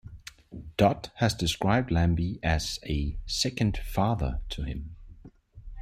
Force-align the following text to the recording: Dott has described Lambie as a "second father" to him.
Dott 0.77 1.11
has 1.17 1.35
described 1.35 1.91
Lambie 1.91 2.39
as 2.41 2.79
a 2.87 3.19
"second 3.27 3.77
father" 3.77 4.41
to 4.49 4.63
him. 4.63 4.95